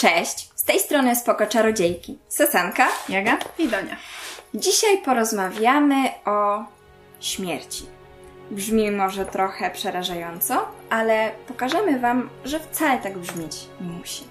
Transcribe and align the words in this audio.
Cześć, 0.00 0.50
z 0.54 0.64
tej 0.64 0.80
strony 0.80 1.16
Spoko 1.16 1.46
Czarodziejki. 1.46 2.18
Sosanka. 2.28 2.88
Jaga 3.08 3.38
i 3.58 3.68
Donia. 3.68 3.96
Dzisiaj 4.54 5.02
porozmawiamy 5.02 6.08
o 6.24 6.64
śmierci. 7.20 7.86
Brzmi 8.50 8.90
może 8.90 9.26
trochę 9.26 9.70
przerażająco, 9.70 10.68
ale 10.90 11.30
pokażemy 11.48 11.98
Wam, 11.98 12.30
że 12.44 12.60
wcale 12.60 12.98
tak 12.98 13.18
brzmieć 13.18 13.56
nie 13.80 13.88
musi. 13.88 14.24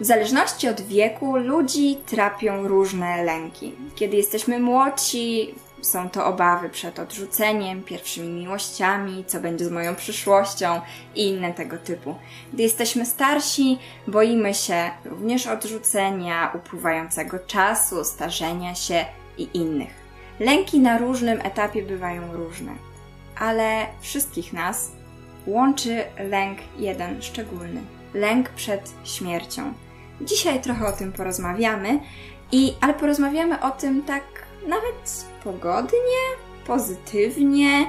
W 0.00 0.04
zależności 0.04 0.68
od 0.68 0.80
wieku 0.80 1.36
ludzi 1.36 1.98
trapią 2.06 2.68
różne 2.68 3.24
lęki. 3.24 3.72
Kiedy 3.94 4.16
jesteśmy 4.16 4.58
młodsi, 4.58 5.54
są 5.82 6.10
to 6.10 6.26
obawy 6.26 6.68
przed 6.68 6.98
odrzuceniem, 6.98 7.82
pierwszymi 7.82 8.28
miłościami, 8.28 9.24
co 9.26 9.40
będzie 9.40 9.64
z 9.64 9.70
moją 9.70 9.94
przyszłością 9.94 10.80
i 11.14 11.28
inne 11.28 11.52
tego 11.52 11.78
typu. 11.78 12.14
Gdy 12.52 12.62
jesteśmy 12.62 13.06
starsi, 13.06 13.78
boimy 14.06 14.54
się 14.54 14.90
również 15.04 15.46
odrzucenia, 15.46 16.52
upływającego 16.54 17.38
czasu, 17.38 18.04
starzenia 18.04 18.74
się 18.74 19.04
i 19.38 19.48
innych. 19.54 20.00
Lęki 20.40 20.80
na 20.80 20.98
różnym 20.98 21.40
etapie 21.40 21.82
bywają 21.82 22.32
różne, 22.32 22.72
ale 23.38 23.86
wszystkich 24.00 24.52
nas 24.52 24.92
łączy 25.46 26.04
lęk 26.18 26.58
jeden 26.78 27.22
szczególny 27.22 27.80
lęk 28.14 28.48
przed 28.48 28.92
śmiercią. 29.04 29.72
Dzisiaj 30.20 30.60
trochę 30.60 30.86
o 30.86 30.92
tym 30.92 31.12
porozmawiamy, 31.12 32.00
i, 32.52 32.74
ale 32.80 32.94
porozmawiamy 32.94 33.60
o 33.60 33.70
tym 33.70 34.02
tak 34.02 34.22
nawet 34.68 35.26
pogodnie, 35.44 36.20
pozytywnie. 36.66 37.86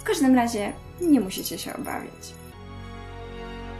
W 0.00 0.04
każdym 0.04 0.34
razie 0.34 0.72
nie 1.00 1.20
musicie 1.20 1.58
się 1.58 1.74
obawiać. 1.74 2.38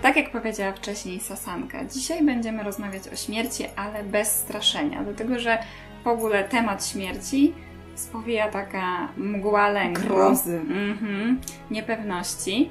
Tak 0.03 0.17
jak 0.17 0.31
powiedziała 0.31 0.73
wcześniej 0.73 1.21
Sasanka, 1.21 1.85
dzisiaj 1.85 2.25
będziemy 2.25 2.63
rozmawiać 2.63 3.09
o 3.09 3.17
śmierci, 3.17 3.65
ale 3.77 4.05
bez 4.05 4.33
straszenia, 4.33 5.05
dlatego 5.05 5.39
że 5.39 5.59
w 6.05 6.07
ogóle 6.07 6.45
temat 6.45 6.87
śmierci 6.87 7.55
spowija 7.95 8.49
taka 8.49 9.09
mgła 9.17 9.69
lęku, 9.69 10.01
grozy, 10.01 10.57
mhm, 10.57 11.41
niepewności. 11.71 12.71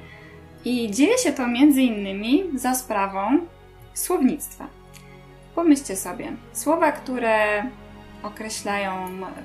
I 0.66 0.92
dzieje 0.92 1.18
się 1.18 1.34
to 1.34 1.48
między 1.48 1.81
innymi 1.81 2.44
za 2.56 2.76
sprawą 2.76 3.40
słownictwa. 3.94 4.68
Pomyślcie 5.56 5.96
sobie, 5.96 6.31
słowa, 6.53 6.92
które 6.92 7.64
określają 8.23 8.92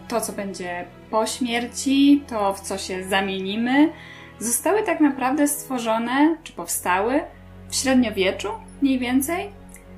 to, 0.09 0.21
co 0.21 0.33
będzie 0.33 0.85
po 1.11 1.27
śmierci, 1.27 2.25
to 2.29 2.55
w 2.55 2.61
co 2.61 2.79
się 2.79 3.05
zamienimy, 3.05 3.93
zostały 4.39 4.83
tak 4.83 5.01
naprawdę 5.01 5.49
stworzone, 5.49 6.37
czy 6.43 6.53
powstały 6.53 7.21
w 7.69 7.75
średniowieczu 7.75 8.49
mniej 8.83 8.99
więcej, 8.99 9.51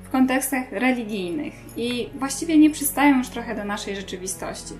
w 0.03 0.09
kontekstach 0.09 0.71
religijnych 0.71 1.53
i 1.77 2.09
właściwie 2.15 2.57
nie 2.57 2.69
przystają 2.69 3.17
już 3.17 3.29
trochę 3.29 3.55
do 3.55 3.65
naszej 3.65 3.95
rzeczywistości. 3.95 4.73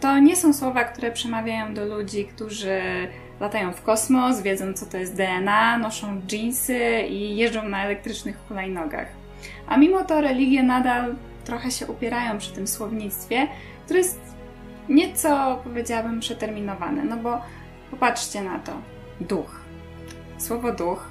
To 0.00 0.18
nie 0.18 0.36
są 0.36 0.52
słowa, 0.52 0.84
które 0.84 1.12
przemawiają 1.12 1.74
do 1.74 1.84
ludzi, 1.84 2.24
którzy 2.24 2.80
latają 3.40 3.72
w 3.72 3.82
kosmos, 3.82 4.40
wiedzą 4.40 4.72
co 4.72 4.86
to 4.86 4.98
jest 4.98 5.16
DNA, 5.16 5.78
noszą 5.78 6.20
dżinsy 6.26 6.78
i 7.10 7.36
jeżdżą 7.36 7.68
na 7.68 7.84
elektrycznych 7.84 8.36
hulajnogach. 8.48 9.08
A 9.68 9.76
mimo 9.76 10.04
to 10.04 10.20
religie 10.20 10.62
nadal 10.62 11.14
trochę 11.48 11.70
się 11.70 11.86
upierają 11.86 12.38
przy 12.38 12.52
tym 12.52 12.66
słownictwie, 12.66 13.48
które 13.84 13.98
jest 13.98 14.20
nieco, 14.88 15.60
powiedziałabym, 15.64 16.20
przeterminowane. 16.20 17.04
No 17.04 17.16
bo 17.16 17.40
popatrzcie 17.90 18.42
na 18.42 18.58
to. 18.58 18.72
Duch. 19.20 19.60
Słowo 20.38 20.72
duch 20.72 21.08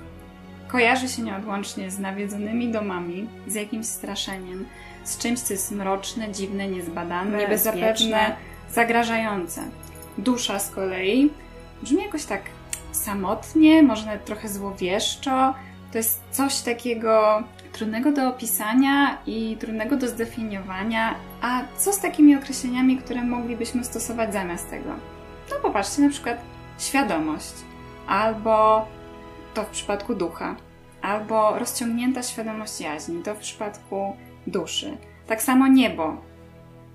kojarzy 0.68 1.10
się 1.10 1.22
nieodłącznie 1.22 1.92
z 1.92 2.00
nawiedzonymi 2.00 2.72
domami, 2.72 3.28
z 3.48 3.54
jakimś 3.54 3.86
straszeniem, 3.86 4.66
z 5.04 5.18
czymś, 5.18 5.40
co 5.40 5.54
jest 5.54 5.72
mroczne, 5.72 6.32
dziwne, 6.32 6.68
niezbadane, 6.68 7.38
niebezpieczne, 7.38 7.94
zapewne 7.94 8.36
zagrażające. 8.72 9.62
Dusza 10.18 10.60
z 10.60 10.70
kolei 10.70 11.30
brzmi 11.82 12.04
jakoś 12.04 12.26
tak 12.26 12.42
samotnie, 12.92 13.84
może 13.84 14.06
nawet 14.06 14.26
trochę 14.26 14.50
złowieszczo. 14.50 15.54
To 15.92 15.98
jest 15.98 16.22
coś 16.32 16.62
takiego 16.62 17.44
trudnego 17.78 18.12
do 18.12 18.28
opisania 18.28 19.18
i 19.26 19.58
trudnego 19.60 19.98
do 19.98 20.08
zdefiniowania. 20.08 21.16
A 21.42 21.64
co 21.78 21.94
z 21.94 22.00
takimi 22.00 22.36
określeniami, 22.36 22.98
które 22.98 23.24
moglibyśmy 23.24 23.84
stosować 23.84 24.34
zamiast 24.34 24.70
tego? 24.70 24.90
No 25.50 25.56
popatrzcie, 25.62 26.02
na 26.02 26.10
przykład 26.10 26.38
świadomość, 26.80 27.54
albo 28.08 28.88
to 29.54 29.64
w 29.64 29.70
przypadku 29.70 30.16
ducha, 30.16 30.56
albo 31.02 31.60
rozciągnięta 31.60 32.24
świadomość 32.24 32.82
jaźni, 32.82 33.24
to 33.24 33.36
w 33.36 33.40
przypadku 33.40 34.16
duszy. 34.48 34.98
Tak 35.28 35.42
samo 35.42 35.68
niebo. 35.68 36.18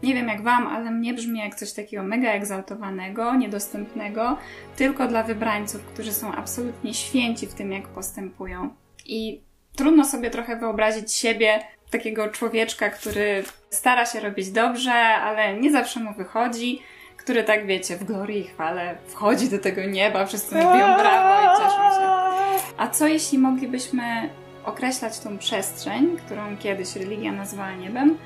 Nie 0.02 0.14
wiem 0.14 0.28
jak 0.28 0.42
Wam, 0.42 0.66
ale 0.66 0.90
mnie 0.90 1.14
brzmi 1.14 1.38
jak 1.38 1.54
coś 1.54 1.72
takiego 1.72 2.02
mega 2.02 2.32
egzaltowanego, 2.32 3.34
niedostępnego, 3.34 4.36
tylko 4.76 5.08
dla 5.08 5.22
wybrańców, 5.22 5.84
którzy 5.84 6.12
są 6.12 6.32
absolutnie 6.32 6.94
święci 6.94 7.46
w 7.46 7.54
tym, 7.54 7.72
jak 7.72 7.88
postępują. 7.88 8.70
I 9.06 9.42
trudno 9.76 10.04
sobie 10.04 10.30
trochę 10.30 10.56
wyobrazić 10.56 11.14
siebie, 11.14 11.60
takiego 11.90 12.28
człowieczka, 12.28 12.90
który 12.90 13.44
stara 13.70 14.06
się 14.06 14.20
robić 14.20 14.50
dobrze, 14.50 14.92
ale 14.92 15.56
nie 15.56 15.72
zawsze 15.72 16.00
mu 16.00 16.14
wychodzi, 16.14 16.82
który 17.16 17.44
tak 17.44 17.66
wiecie, 17.66 17.96
w 17.96 18.04
glorii 18.04 18.40
i 18.40 18.44
chwale 18.44 18.94
wchodzi 19.06 19.48
do 19.48 19.58
tego 19.58 19.84
nieba, 19.84 20.26
wszyscy 20.26 20.54
mu 20.54 20.60
biją 20.60 20.96
brawo 20.98 21.42
i 21.42 21.56
cieszą 21.56 21.90
się. 21.90 22.32
A 22.76 22.88
co 22.88 23.06
jeśli 23.06 23.38
moglibyśmy 23.38 24.30
określać 24.64 25.18
tą 25.18 25.38
przestrzeń, 25.38 26.16
którą 26.26 26.56
kiedyś 26.56 26.96
religia 26.96 27.32
nazwała 27.32 27.72
niebem, 27.72 28.18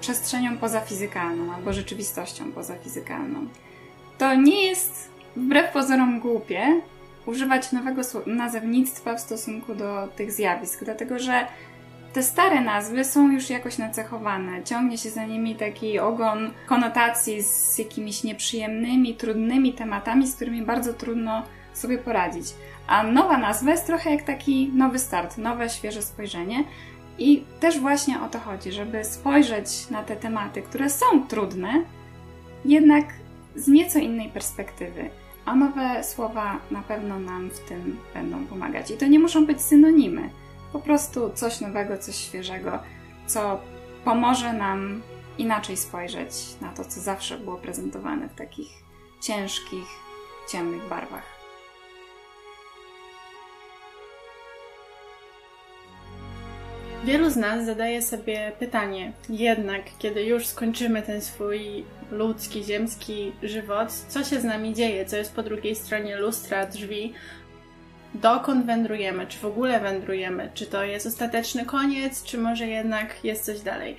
przestrzenią 0.00 0.58
pozafizykalną 0.58 1.54
albo 1.54 1.72
rzeczywistością 1.72 2.52
pozafizykalną? 2.52 3.48
To 4.18 4.34
nie 4.34 4.66
jest 4.66 5.10
wbrew 5.36 5.72
pozorom 5.72 6.20
głupie, 6.20 6.80
używać 7.28 7.72
nowego 7.72 8.02
nazewnictwa 8.26 9.14
w 9.14 9.20
stosunku 9.20 9.74
do 9.74 10.08
tych 10.16 10.32
zjawisk, 10.32 10.84
dlatego 10.84 11.18
że 11.18 11.46
te 12.12 12.22
stare 12.22 12.60
nazwy 12.60 13.04
są 13.04 13.30
już 13.30 13.50
jakoś 13.50 13.78
nacechowane. 13.78 14.64
Ciągnie 14.64 14.98
się 14.98 15.10
za 15.10 15.24
nimi 15.24 15.56
taki 15.56 15.98
ogon 15.98 16.50
konotacji 16.66 17.42
z 17.42 17.78
jakimiś 17.78 18.24
nieprzyjemnymi, 18.24 19.14
trudnymi 19.14 19.72
tematami, 19.72 20.26
z 20.26 20.36
którymi 20.36 20.62
bardzo 20.62 20.94
trudno 20.94 21.42
sobie 21.74 21.98
poradzić. 21.98 22.46
A 22.86 23.02
nowa 23.02 23.38
nazwa 23.38 23.70
jest 23.70 23.86
trochę 23.86 24.10
jak 24.10 24.22
taki 24.22 24.70
nowy 24.74 24.98
start, 24.98 25.38
nowe, 25.38 25.70
świeże 25.70 26.02
spojrzenie. 26.02 26.64
I 27.18 27.44
też 27.60 27.78
właśnie 27.80 28.20
o 28.20 28.28
to 28.28 28.38
chodzi, 28.38 28.72
żeby 28.72 29.04
spojrzeć 29.04 29.90
na 29.90 30.02
te 30.02 30.16
tematy, 30.16 30.62
które 30.62 30.90
są 30.90 31.26
trudne, 31.28 31.82
jednak 32.64 33.04
z 33.56 33.68
nieco 33.68 33.98
innej 33.98 34.28
perspektywy 34.28 35.10
a 35.48 35.54
nowe 35.54 36.04
słowa 36.04 36.60
na 36.70 36.82
pewno 36.82 37.18
nam 37.18 37.50
w 37.50 37.60
tym 37.60 37.98
będą 38.14 38.46
pomagać. 38.46 38.90
I 38.90 38.96
to 38.96 39.06
nie 39.06 39.18
muszą 39.18 39.46
być 39.46 39.60
synonimy, 39.60 40.30
po 40.72 40.78
prostu 40.78 41.30
coś 41.34 41.60
nowego, 41.60 41.98
coś 41.98 42.16
świeżego, 42.16 42.78
co 43.26 43.60
pomoże 44.04 44.52
nam 44.52 45.02
inaczej 45.38 45.76
spojrzeć 45.76 46.32
na 46.60 46.72
to, 46.72 46.84
co 46.84 47.00
zawsze 47.00 47.38
było 47.38 47.56
prezentowane 47.56 48.28
w 48.28 48.34
takich 48.34 48.68
ciężkich, 49.20 49.88
ciemnych 50.52 50.88
barwach. 50.88 51.38
Wielu 57.04 57.30
z 57.30 57.36
nas 57.36 57.66
zadaje 57.66 58.02
sobie 58.02 58.52
pytanie, 58.58 59.12
jednak 59.28 59.82
kiedy 59.98 60.24
już 60.24 60.46
skończymy 60.46 61.02
ten 61.02 61.20
swój 61.20 61.84
ludzki, 62.10 62.64
ziemski 62.64 63.32
żywot, 63.42 63.92
co 64.08 64.24
się 64.24 64.40
z 64.40 64.44
nami 64.44 64.74
dzieje, 64.74 65.06
co 65.06 65.16
jest 65.16 65.34
po 65.34 65.42
drugiej 65.42 65.74
stronie 65.74 66.16
lustra, 66.16 66.66
drzwi, 66.66 67.14
dokąd 68.14 68.66
wędrujemy, 68.66 69.26
czy 69.26 69.38
w 69.38 69.44
ogóle 69.44 69.80
wędrujemy, 69.80 70.50
czy 70.54 70.66
to 70.66 70.84
jest 70.84 71.06
ostateczny 71.06 71.64
koniec, 71.64 72.24
czy 72.24 72.38
może 72.38 72.66
jednak 72.66 73.24
jest 73.24 73.44
coś 73.44 73.60
dalej. 73.60 73.96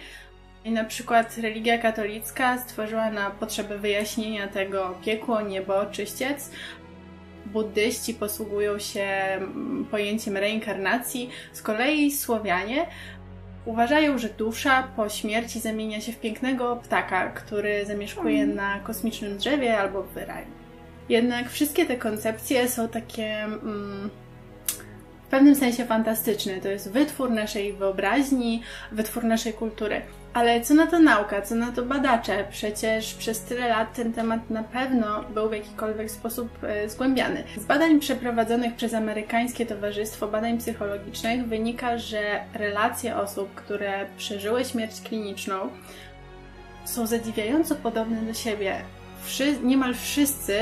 I 0.65 0.71
na 0.71 0.83
przykład 0.83 1.37
religia 1.37 1.77
katolicka 1.77 2.57
stworzyła 2.57 3.11
na 3.11 3.31
potrzeby 3.31 3.79
wyjaśnienia 3.79 4.47
tego 4.47 4.97
piekło, 5.05 5.41
niebo, 5.41 5.85
czyściec, 5.85 6.51
buddyści 7.45 8.13
posługują 8.13 8.79
się 8.79 9.01
mm, 9.01 9.85
pojęciem 9.91 10.37
reinkarnacji, 10.37 11.29
z 11.53 11.61
kolei 11.61 12.11
Słowianie 12.11 12.85
uważają, 13.69 14.17
że 14.17 14.29
dusza 14.29 14.87
po 14.95 15.09
śmierci 15.09 15.59
zamienia 15.59 16.01
się 16.01 16.11
w 16.11 16.19
pięknego 16.19 16.75
ptaka, 16.75 17.29
który 17.29 17.85
zamieszkuje 17.85 18.43
mm. 18.43 18.55
na 18.55 18.79
kosmicznym 18.79 19.37
drzewie 19.37 19.77
albo 19.77 20.03
w 20.03 20.17
raju. 20.17 20.47
Jednak 21.09 21.49
wszystkie 21.49 21.85
te 21.85 21.97
koncepcje 21.97 22.69
są 22.69 22.87
takie 22.87 23.43
mm, 23.43 24.09
w 25.27 25.29
pewnym 25.29 25.55
sensie 25.55 25.85
fantastyczny. 25.85 26.61
To 26.61 26.67
jest 26.67 26.91
wytwór 26.91 27.31
naszej 27.31 27.73
wyobraźni, 27.73 28.61
wytwór 28.91 29.23
naszej 29.23 29.53
kultury. 29.53 30.01
Ale 30.33 30.61
co 30.61 30.73
na 30.73 30.87
to 30.87 30.99
nauka, 30.99 31.41
co 31.41 31.55
na 31.55 31.71
to 31.71 31.85
badacze? 31.85 32.45
Przecież 32.49 33.13
przez 33.13 33.41
tyle 33.41 33.67
lat 33.67 33.93
ten 33.93 34.13
temat 34.13 34.49
na 34.49 34.63
pewno 34.63 35.23
był 35.23 35.49
w 35.49 35.53
jakikolwiek 35.53 36.11
sposób 36.11 36.49
e, 36.63 36.89
zgłębiany. 36.89 37.43
Z 37.57 37.65
badań 37.65 37.99
przeprowadzonych 37.99 38.75
przez 38.75 38.93
amerykańskie 38.93 39.65
Towarzystwo 39.65 40.27
Badań 40.27 40.57
Psychologicznych 40.57 41.47
wynika, 41.47 41.97
że 41.97 42.39
relacje 42.53 43.17
osób, 43.17 43.55
które 43.55 44.05
przeżyły 44.17 44.65
śmierć 44.65 45.01
kliniczną, 45.01 45.69
są 46.85 47.07
zadziwiająco 47.07 47.75
podobne 47.75 48.21
do 48.21 48.33
siebie. 48.33 48.81
Wszy 49.23 49.57
niemal 49.63 49.95
wszyscy 49.95 50.59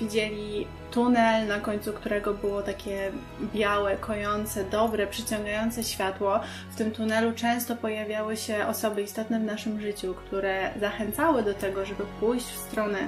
widzieli 0.00 0.66
tunel, 0.90 1.46
na 1.46 1.60
końcu 1.60 1.92
którego 1.92 2.34
było 2.34 2.62
takie 2.62 3.12
białe, 3.54 3.96
kojące, 3.96 4.64
dobre, 4.64 5.06
przyciągające 5.06 5.84
światło. 5.84 6.40
W 6.70 6.76
tym 6.76 6.90
tunelu 6.90 7.32
często 7.32 7.76
pojawiały 7.76 8.36
się 8.36 8.66
osoby 8.66 9.02
istotne 9.02 9.40
w 9.40 9.44
naszym 9.44 9.80
życiu, 9.80 10.14
które 10.14 10.70
zachęcały 10.80 11.42
do 11.42 11.54
tego, 11.54 11.86
żeby 11.86 12.04
pójść 12.20 12.46
w 12.46 12.58
stronę 12.58 12.98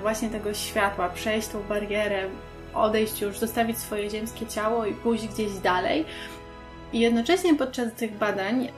właśnie 0.00 0.30
tego 0.30 0.54
światła, 0.54 1.08
przejść 1.08 1.48
tą 1.48 1.62
barierę, 1.62 2.22
odejść 2.74 3.20
już, 3.20 3.38
zostawić 3.38 3.78
swoje 3.78 4.10
ziemskie 4.10 4.46
ciało 4.46 4.86
i 4.86 4.94
pójść 4.94 5.28
gdzieś 5.28 5.52
dalej. 5.52 6.04
I 6.92 7.00
jednocześnie 7.00 7.54
podczas 7.54 7.92
tych 7.92 8.12
badań 8.12 8.68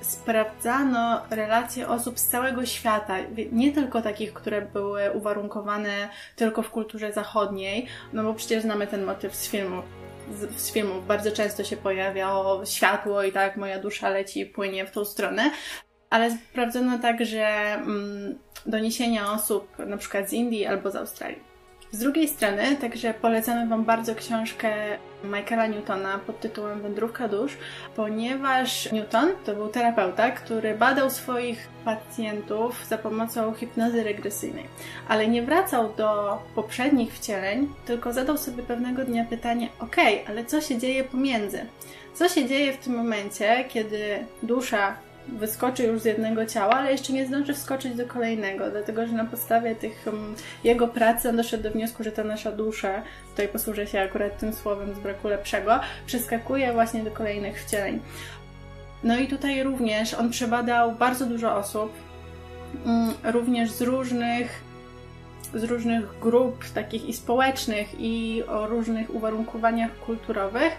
sprawdzano 0.00 1.22
relacje 1.30 1.88
osób 1.88 2.18
z 2.18 2.26
całego 2.26 2.66
świata, 2.66 3.16
nie 3.52 3.72
tylko 3.72 4.02
takich, 4.02 4.32
które 4.32 4.62
były 4.62 5.10
uwarunkowane 5.10 6.08
tylko 6.36 6.62
w 6.62 6.70
kulturze 6.70 7.12
zachodniej, 7.12 7.86
no 8.12 8.24
bo 8.24 8.34
przecież 8.34 8.62
znamy 8.62 8.86
ten 8.86 9.04
motyw 9.04 9.34
z 9.34 9.48
filmu. 9.48 9.82
Z, 10.34 10.60
z 10.60 10.72
filmów 10.72 11.06
bardzo 11.06 11.32
często 11.32 11.64
się 11.64 11.76
pojawiało 11.76 12.66
światło 12.66 13.22
i 13.22 13.32
tak 13.32 13.56
moja 13.56 13.78
dusza 13.78 14.08
leci 14.08 14.40
i 14.40 14.46
płynie 14.46 14.86
w 14.86 14.90
tą 14.90 15.04
stronę, 15.04 15.50
ale 16.10 16.30
sprawdzono 16.30 16.98
także 16.98 17.46
mm, 17.74 18.38
doniesienia 18.66 19.32
osób 19.32 19.78
na 19.78 19.96
przykład 19.96 20.28
z 20.28 20.32
Indii 20.32 20.66
albo 20.66 20.90
z 20.90 20.96
Australii. 20.96 21.38
Z 21.92 21.98
drugiej 21.98 22.28
strony, 22.28 22.76
także 22.76 23.14
polecamy 23.14 23.68
Wam 23.68 23.84
bardzo 23.84 24.14
książkę 24.14 24.98
Michaela 25.24 25.66
Newtona 25.66 26.18
pod 26.18 26.40
tytułem 26.40 26.82
Wędrówka 26.82 27.28
dusz, 27.28 27.56
ponieważ 27.96 28.92
Newton 28.92 29.28
to 29.44 29.54
był 29.54 29.68
terapeuta, 29.68 30.30
który 30.30 30.74
badał 30.74 31.10
swoich 31.10 31.68
pacjentów 31.84 32.86
za 32.88 32.98
pomocą 32.98 33.54
hipnozy 33.54 34.04
regresyjnej, 34.04 34.64
ale 35.08 35.28
nie 35.28 35.42
wracał 35.42 35.92
do 35.96 36.38
poprzednich 36.54 37.14
wcieleń, 37.14 37.68
tylko 37.86 38.12
zadał 38.12 38.38
sobie 38.38 38.62
pewnego 38.62 39.04
dnia 39.04 39.24
pytanie: 39.24 39.68
OK, 39.80 39.96
ale 40.28 40.44
co 40.44 40.60
się 40.60 40.78
dzieje 40.78 41.04
pomiędzy? 41.04 41.66
Co 42.14 42.28
się 42.28 42.48
dzieje 42.48 42.72
w 42.72 42.76
tym 42.78 42.96
momencie, 42.96 43.64
kiedy 43.68 44.24
dusza 44.42 44.96
wyskoczy 45.28 45.84
już 45.84 46.00
z 46.00 46.04
jednego 46.04 46.46
ciała, 46.46 46.74
ale 46.74 46.92
jeszcze 46.92 47.12
nie 47.12 47.26
zdąży 47.26 47.54
wskoczyć 47.54 47.94
do 47.94 48.06
kolejnego, 48.06 48.70
dlatego 48.70 49.06
że 49.06 49.12
na 49.12 49.24
podstawie 49.24 49.74
tych 49.74 50.06
um, 50.06 50.34
jego 50.64 50.88
pracy 50.88 51.28
on 51.28 51.36
doszedł 51.36 51.62
do 51.62 51.70
wniosku, 51.70 52.04
że 52.04 52.12
ta 52.12 52.24
nasza 52.24 52.52
dusza, 52.52 53.02
tutaj 53.30 53.48
posłużę 53.48 53.86
się 53.86 54.00
akurat 54.00 54.38
tym 54.38 54.52
słowem 54.52 54.94
z 54.94 54.98
braku 54.98 55.28
lepszego, 55.28 55.80
przeskakuje 56.06 56.72
właśnie 56.72 57.02
do 57.04 57.10
kolejnych 57.10 57.64
wcieleń. 57.64 58.00
No 59.02 59.18
i 59.18 59.28
tutaj 59.28 59.62
również 59.62 60.14
on 60.14 60.30
przebadał 60.30 60.92
bardzo 60.92 61.26
dużo 61.26 61.56
osób, 61.56 61.92
um, 62.86 63.14
również 63.24 63.70
z 63.70 63.82
różnych 63.82 64.70
z 65.54 65.64
różnych 65.64 66.18
grup 66.18 66.64
takich 66.74 67.08
i 67.08 67.12
społecznych 67.12 67.88
i 67.98 68.42
o 68.48 68.66
różnych 68.66 69.14
uwarunkowaniach 69.14 69.98
kulturowych. 69.98 70.72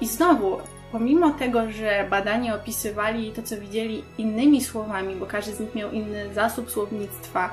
I 0.00 0.06
znowu 0.06 0.58
pomimo 0.92 1.30
tego, 1.30 1.70
że 1.70 2.06
badani 2.10 2.52
opisywali 2.52 3.32
to, 3.32 3.42
co 3.42 3.56
widzieli 3.56 4.04
innymi 4.18 4.64
słowami, 4.64 5.16
bo 5.16 5.26
każdy 5.26 5.52
z 5.52 5.60
nich 5.60 5.74
miał 5.74 5.90
inny 5.90 6.34
zasób 6.34 6.70
słownictwa, 6.70 7.50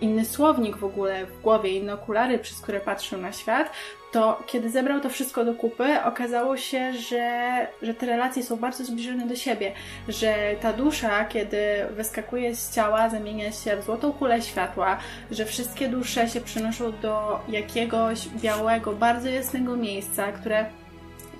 inny 0.00 0.24
słownik 0.24 0.76
w 0.76 0.84
ogóle 0.84 1.26
w 1.26 1.40
głowie, 1.40 1.70
inne 1.70 1.94
okulary, 1.94 2.38
przez 2.38 2.60
które 2.60 2.80
patrzył 2.80 3.20
na 3.20 3.32
świat, 3.32 3.70
to 4.12 4.42
kiedy 4.46 4.70
zebrał 4.70 5.00
to 5.00 5.10
wszystko 5.10 5.44
do 5.44 5.54
kupy, 5.54 6.02
okazało 6.04 6.56
się, 6.56 6.92
że, 6.92 7.66
że 7.82 7.94
te 7.94 8.06
relacje 8.06 8.42
są 8.42 8.56
bardzo 8.56 8.84
zbliżone 8.84 9.26
do 9.26 9.36
siebie, 9.36 9.72
że 10.08 10.34
ta 10.60 10.72
dusza, 10.72 11.24
kiedy 11.24 11.58
wyskakuje 11.90 12.56
z 12.56 12.74
ciała, 12.74 13.08
zamienia 13.08 13.52
się 13.52 13.76
w 13.76 13.84
złotą 13.84 14.12
kulę 14.12 14.42
światła, 14.42 14.98
że 15.30 15.44
wszystkie 15.44 15.88
dusze 15.88 16.28
się 16.28 16.40
przenoszą 16.40 16.92
do 17.02 17.40
jakiegoś 17.48 18.28
białego, 18.28 18.92
bardzo 18.92 19.28
jasnego 19.28 19.76
miejsca, 19.76 20.32
które 20.32 20.66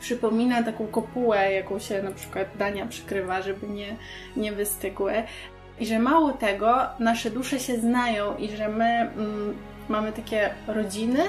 przypomina 0.00 0.62
taką 0.62 0.86
kopułę, 0.86 1.52
jaką 1.52 1.78
się 1.78 2.02
na 2.02 2.10
przykład 2.10 2.46
dania 2.58 2.86
przykrywa, 2.86 3.42
żeby 3.42 3.68
nie, 3.68 3.96
nie 4.36 4.52
wystygły. 4.52 5.12
I 5.80 5.86
że 5.86 5.98
mało 5.98 6.32
tego, 6.32 6.76
nasze 6.98 7.30
dusze 7.30 7.60
się 7.60 7.76
znają 7.80 8.36
i 8.36 8.56
że 8.56 8.68
my 8.68 8.84
mm, 8.84 9.56
mamy 9.88 10.12
takie 10.12 10.50
rodziny, 10.66 11.20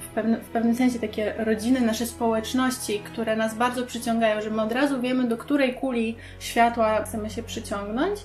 w 0.00 0.14
pewnym, 0.14 0.40
w 0.40 0.48
pewnym 0.48 0.74
sensie 0.74 0.98
takie 0.98 1.34
rodziny, 1.38 1.80
nasze 1.80 2.06
społeczności, 2.06 3.00
które 3.00 3.36
nas 3.36 3.54
bardzo 3.54 3.86
przyciągają, 3.86 4.40
że 4.40 4.50
my 4.50 4.62
od 4.62 4.72
razu 4.72 5.00
wiemy, 5.00 5.24
do 5.24 5.36
której 5.36 5.74
kuli 5.74 6.16
światła 6.40 7.04
chcemy 7.04 7.30
się 7.30 7.42
przyciągnąć. 7.42 8.20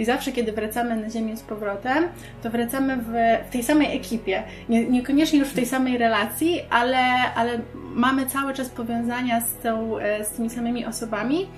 I 0.00 0.04
zawsze, 0.04 0.32
kiedy 0.32 0.52
wracamy 0.52 0.96
na 0.96 1.10
Ziemię 1.10 1.36
z 1.36 1.42
powrotem, 1.42 2.08
to 2.42 2.50
wracamy 2.50 2.96
w, 2.96 3.08
w 3.48 3.52
tej 3.52 3.62
samej 3.62 3.96
ekipie. 3.96 4.42
Nie, 4.68 4.86
niekoniecznie 4.86 5.38
już 5.38 5.48
w 5.48 5.54
tej 5.54 5.66
samej 5.66 5.98
relacji, 5.98 6.60
ale, 6.70 6.98
ale 7.34 7.60
mamy 7.74 8.26
cały 8.26 8.54
czas 8.54 8.68
powiązania 8.68 9.40
z, 9.40 9.56
tą, 9.62 9.98
e, 9.98 10.24
z 10.24 10.30
tymi 10.30 10.50
samymi 10.50 10.86
osobami 10.86 11.48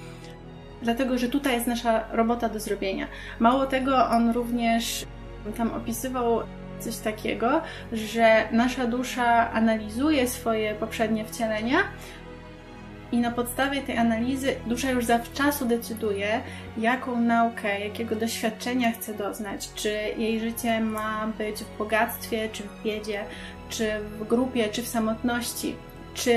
dlatego 0.82 1.18
że 1.18 1.28
tutaj 1.28 1.54
jest 1.54 1.66
nasza 1.66 2.04
robota 2.12 2.48
do 2.48 2.60
zrobienia. 2.60 3.06
Mało 3.38 3.66
tego, 3.66 4.08
on 4.08 4.30
również 4.30 5.06
tam 5.56 5.70
opisywał 5.74 6.42
coś 6.78 6.96
takiego, 6.96 7.60
że 7.92 8.48
nasza 8.52 8.86
dusza 8.86 9.52
analizuje 9.52 10.28
swoje 10.28 10.74
poprzednie 10.74 11.24
wcielenia 11.24 11.78
i 13.12 13.18
na 13.18 13.30
podstawie 13.30 13.82
tej 13.82 13.98
analizy 13.98 14.54
dusza 14.66 14.90
już 14.90 15.04
zawczasu 15.04 15.64
decyduje, 15.64 16.40
jaką 16.78 17.20
naukę, 17.20 17.80
jakiego 17.80 18.16
doświadczenia 18.16 18.92
chce 18.92 19.14
doznać. 19.14 19.68
Czy 19.74 19.88
jej 20.18 20.40
życie 20.40 20.80
ma 20.80 21.26
być 21.38 21.56
w 21.56 21.78
bogactwie, 21.78 22.48
czy 22.52 22.62
w 22.62 22.82
biedzie, 22.84 23.24
czy 23.68 23.90
w 24.18 24.26
grupie, 24.26 24.68
czy 24.68 24.82
w 24.82 24.88
samotności. 24.88 25.76
Czy 26.14 26.34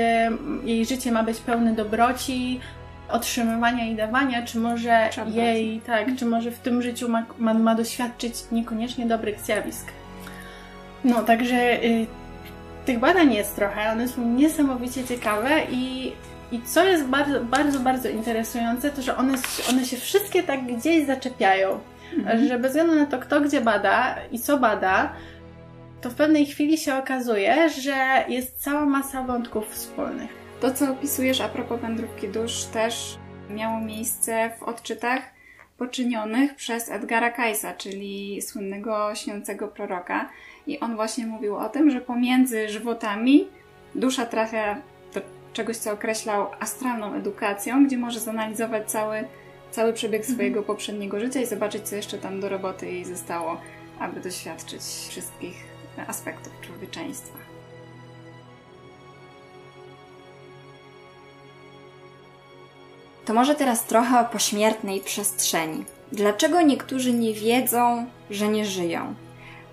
jej 0.64 0.86
życie 0.86 1.12
ma 1.12 1.22
być 1.22 1.38
pełne 1.38 1.72
dobroci, 1.72 2.60
otrzymywania 3.08 3.86
i 3.86 3.94
dawania, 3.94 4.42
czy 4.42 4.58
może 4.58 5.10
jej, 5.26 5.80
tak, 5.80 6.16
czy 6.16 6.26
może 6.26 6.50
w 6.50 6.58
tym 6.58 6.82
życiu 6.82 7.08
ma, 7.08 7.26
ma, 7.38 7.54
ma 7.54 7.74
doświadczyć 7.74 8.34
niekoniecznie 8.52 9.06
dobrych 9.06 9.40
zjawisk. 9.40 9.86
No, 11.04 11.22
także 11.22 11.84
y, 11.84 12.06
tych 12.86 12.98
badań 12.98 13.34
jest 13.34 13.56
trochę, 13.56 13.92
one 13.92 14.08
są 14.08 14.28
niesamowicie 14.28 15.04
ciekawe 15.04 15.50
i 15.70 16.12
i 16.52 16.62
co 16.62 16.84
jest 16.84 17.04
bardzo, 17.04 17.44
bardzo, 17.44 17.80
bardzo 17.80 18.08
interesujące, 18.08 18.90
to 18.90 19.02
że 19.02 19.16
one, 19.16 19.34
one 19.70 19.84
się 19.84 19.96
wszystkie 19.96 20.42
tak 20.42 20.66
gdzieś 20.66 21.06
zaczepiają. 21.06 21.80
Mhm. 22.18 22.48
Że 22.48 22.58
bez 22.58 22.70
względu 22.70 22.94
na 22.94 23.06
to, 23.06 23.18
kto 23.18 23.40
gdzie 23.40 23.60
bada 23.60 24.16
i 24.32 24.38
co 24.38 24.58
bada, 24.58 25.12
to 26.00 26.10
w 26.10 26.14
pewnej 26.14 26.46
chwili 26.46 26.78
się 26.78 26.94
okazuje, 26.94 27.70
że 27.70 28.24
jest 28.28 28.62
cała 28.62 28.86
masa 28.86 29.22
wątków 29.22 29.68
wspólnych. 29.68 30.30
To, 30.60 30.70
co 30.70 30.92
opisujesz 30.92 31.40
a 31.40 31.48
propos 31.48 31.80
wędrówki 31.80 32.28
dusz, 32.28 32.64
też 32.64 33.18
miało 33.50 33.80
miejsce 33.80 34.50
w 34.58 34.62
odczytach 34.62 35.22
poczynionych 35.78 36.54
przez 36.54 36.90
Edgara 36.90 37.30
Kajsa, 37.30 37.74
czyli 37.74 38.42
słynnego 38.42 39.14
śniącego 39.14 39.68
proroka. 39.68 40.28
I 40.66 40.80
on 40.80 40.96
właśnie 40.96 41.26
mówił 41.26 41.56
o 41.56 41.68
tym, 41.68 41.90
że 41.90 42.00
pomiędzy 42.00 42.68
żywotami 42.68 43.48
dusza 43.94 44.26
trafia 44.26 44.82
czegoś, 45.56 45.76
co 45.76 45.92
określał 45.92 46.46
astralną 46.60 47.14
edukacją, 47.14 47.86
gdzie 47.86 47.98
może 47.98 48.20
zanalizować 48.20 48.90
cały, 48.90 49.24
cały 49.70 49.92
przebieg 49.92 50.20
mhm. 50.20 50.34
swojego 50.34 50.62
poprzedniego 50.62 51.20
życia 51.20 51.40
i 51.40 51.46
zobaczyć, 51.46 51.88
co 51.88 51.96
jeszcze 51.96 52.18
tam 52.18 52.40
do 52.40 52.48
roboty 52.48 52.86
jej 52.86 53.04
zostało, 53.04 53.60
aby 53.98 54.20
doświadczyć 54.20 54.82
wszystkich 55.08 55.56
aspektów 56.06 56.52
człowieczeństwa. 56.60 57.38
To 63.24 63.34
może 63.34 63.54
teraz 63.54 63.84
trochę 63.84 64.20
o 64.20 64.24
pośmiertnej 64.24 65.00
przestrzeni. 65.00 65.84
Dlaczego 66.12 66.62
niektórzy 66.62 67.12
nie 67.12 67.34
wiedzą, 67.34 68.06
że 68.30 68.48
nie 68.48 68.64
żyją? 68.64 69.14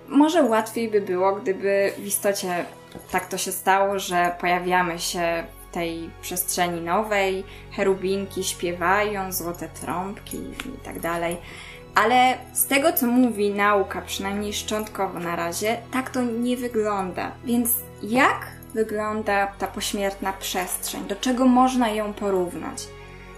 Może 0.08 0.42
łatwiej 0.42 0.88
by 0.90 1.00
było, 1.00 1.32
gdyby 1.32 1.92
w 1.98 2.06
istocie 2.06 2.64
tak 3.10 3.28
to 3.28 3.38
się 3.38 3.52
stało, 3.52 3.98
że 3.98 4.36
pojawiamy 4.40 4.98
się 4.98 5.44
tej 5.74 6.10
przestrzeni 6.22 6.80
nowej, 6.80 7.44
cherubinki 7.72 8.44
śpiewają, 8.44 9.32
złote 9.32 9.68
trąbki 9.68 10.36
i 10.66 10.84
tak 10.84 11.00
dalej. 11.00 11.36
Ale 11.94 12.38
z 12.52 12.66
tego, 12.66 12.92
co 12.92 13.06
mówi 13.06 13.50
nauka, 13.50 14.02
przynajmniej 14.02 14.52
szczątkowo 14.52 15.18
na 15.18 15.36
razie, 15.36 15.76
tak 15.92 16.10
to 16.10 16.22
nie 16.22 16.56
wygląda. 16.56 17.32
Więc 17.44 17.70
jak 18.02 18.46
wygląda 18.74 19.46
ta 19.46 19.66
pośmiertna 19.66 20.32
przestrzeń, 20.32 21.04
do 21.04 21.16
czego 21.16 21.46
można 21.46 21.88
ją 21.88 22.12
porównać. 22.12 22.86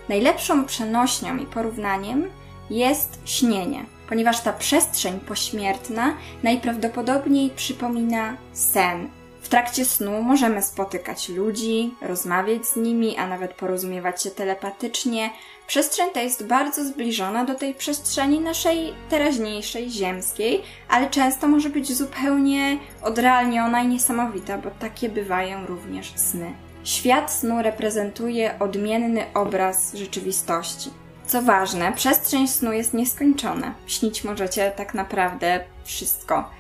Najlepszą 0.09 0.65
przenośnią 0.65 1.37
i 1.37 1.47
porównaniem 1.47 2.31
jest 2.71 3.21
śnienie, 3.25 3.85
ponieważ 4.09 4.41
ta 4.41 4.53
przestrzeń 4.53 5.21
pośmiertna 5.21 6.15
najprawdopodobniej 6.43 7.51
przypomina 7.51 8.37
sen. 8.53 9.09
W 9.47 9.49
trakcie 9.49 9.85
snu 9.85 10.23
możemy 10.23 10.63
spotykać 10.63 11.29
ludzi, 11.29 11.95
rozmawiać 12.03 12.67
z 12.67 12.77
nimi, 12.77 13.17
a 13.17 13.27
nawet 13.27 13.55
porozumiewać 13.55 14.23
się 14.23 14.31
telepatycznie. 14.31 15.31
Przestrzeń 15.67 16.11
ta 16.15 16.21
jest 16.21 16.47
bardzo 16.47 16.85
zbliżona 16.85 17.45
do 17.45 17.55
tej 17.55 17.75
przestrzeni 17.75 18.41
naszej 18.41 18.95
teraźniejszej, 19.09 19.91
ziemskiej, 19.91 20.63
ale 20.89 21.11
często 21.11 21.49
może 21.49 21.71
być 21.71 21.93
zupełnie 21.93 22.79
odrealniona 23.03 23.83
i 23.83 23.89
niesamowita, 23.89 24.59
bo 24.59 24.71
takie 24.71 25.09
bywają 25.09 25.67
również 25.67 26.13
sny. 26.17 26.53
Świat 26.85 27.33
snu 27.33 27.63
reprezentuje 27.63 28.59
odmienny 28.59 29.25
obraz 29.35 29.95
rzeczywistości. 29.95 30.91
Co 31.27 31.43
ważne, 31.43 31.93
przestrzeń 31.93 32.49
snu 32.49 32.73
jest 32.73 32.95
nieskończona. 32.95 33.75
Śnić 33.87 34.25
możecie 34.25 34.73
tak 34.77 34.95
naprawdę 34.95 35.65
wszystko. 35.85 36.51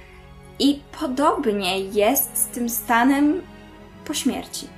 I 0.58 0.80
podobnie 1.00 1.80
jest 1.80 2.36
z 2.36 2.46
tym 2.46 2.68
stanem 2.68 3.42
po 4.04 4.14
śmierci. 4.14 4.68